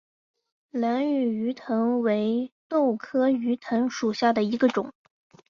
[0.71, 4.91] 兰屿鱼藤为豆科鱼藤属下的一个种。